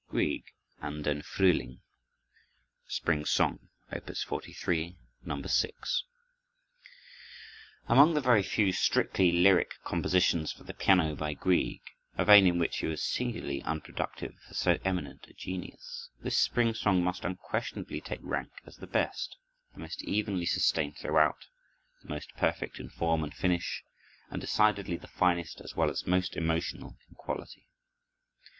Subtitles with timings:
[0.09, 0.45] Grieg:
[0.81, 1.81] An den Frühling
[2.87, 4.07] (Spring Song), Op.
[4.07, 5.43] 43, No.
[5.43, 6.05] 6
[7.87, 12.79] Among the very few strictly lyric compositions for the piano by Grieg,—a vein in which
[12.79, 18.49] he was singularly unproductive for so eminent a genius,—this spring song must unquestionably take rank
[18.65, 19.37] as the best,
[19.75, 21.45] the most evenly sustained throughout,
[22.01, 23.83] the most perfect in form and finish,
[24.31, 27.67] and decidedly the finest as well as most emotional in quality.